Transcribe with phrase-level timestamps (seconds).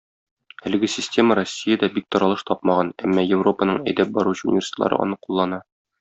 [0.67, 5.61] Әлеге система Россиядә бик таралыш тапмаган, әмма Европаның әйдәп баручы университетлары аны куллана.